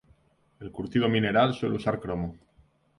El 0.59 0.71
curtido 0.71 1.07
mineral 1.07 1.53
suele 1.53 1.75
usar 1.75 1.99
cromo. 1.99 2.35